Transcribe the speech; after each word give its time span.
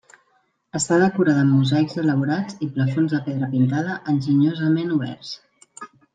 Està 0.77 0.95
decorada 1.01 1.43
amb 1.47 1.53
mosaics 1.57 1.99
elaborats 2.05 2.57
i 2.67 2.71
plafons 2.79 3.13
de 3.17 3.21
pedra 3.29 3.51
pintada 3.53 3.99
enginyosament 4.15 4.97
oberts. 4.99 5.37